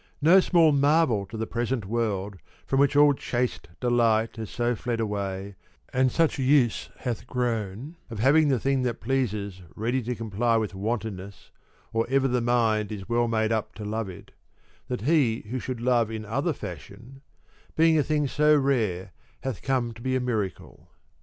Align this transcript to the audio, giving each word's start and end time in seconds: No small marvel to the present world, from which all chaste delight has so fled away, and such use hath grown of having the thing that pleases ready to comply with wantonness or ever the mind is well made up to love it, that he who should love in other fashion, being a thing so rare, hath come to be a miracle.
No 0.19 0.39
small 0.39 0.71
marvel 0.71 1.27
to 1.27 1.37
the 1.37 1.45
present 1.45 1.85
world, 1.85 2.37
from 2.65 2.79
which 2.79 2.95
all 2.95 3.13
chaste 3.13 3.67
delight 3.79 4.35
has 4.37 4.49
so 4.49 4.73
fled 4.75 4.99
away, 4.99 5.53
and 5.93 6.11
such 6.11 6.39
use 6.39 6.89
hath 7.01 7.27
grown 7.27 7.97
of 8.09 8.17
having 8.17 8.47
the 8.47 8.59
thing 8.59 8.81
that 8.81 8.99
pleases 8.99 9.61
ready 9.75 10.01
to 10.01 10.15
comply 10.15 10.57
with 10.57 10.73
wantonness 10.73 11.51
or 11.93 12.07
ever 12.09 12.27
the 12.27 12.41
mind 12.41 12.91
is 12.91 13.07
well 13.07 13.27
made 13.27 13.51
up 13.51 13.75
to 13.75 13.85
love 13.85 14.09
it, 14.09 14.31
that 14.87 15.01
he 15.01 15.41
who 15.51 15.59
should 15.59 15.79
love 15.81 16.09
in 16.09 16.25
other 16.25 16.51
fashion, 16.51 17.21
being 17.75 17.95
a 17.95 18.01
thing 18.01 18.27
so 18.27 18.57
rare, 18.57 19.11
hath 19.43 19.61
come 19.61 19.93
to 19.93 20.01
be 20.01 20.15
a 20.15 20.19
miracle. 20.19 20.87